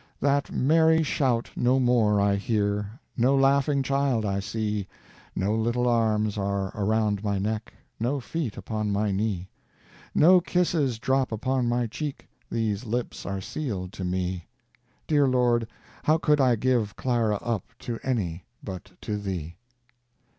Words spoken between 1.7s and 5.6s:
more I hear, No laughing child I see, No